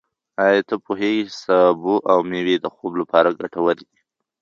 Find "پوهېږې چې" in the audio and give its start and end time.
0.85-1.33